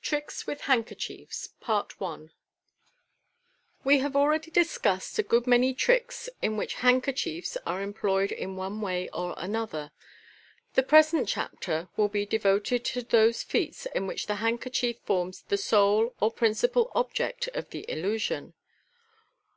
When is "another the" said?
9.36-10.84